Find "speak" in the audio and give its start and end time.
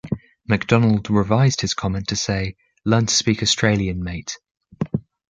3.13-3.43